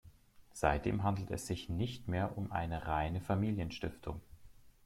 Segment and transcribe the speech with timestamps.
[0.51, 4.19] Seitdem handelt es sich nicht mehr um eine reine Familienstiftung.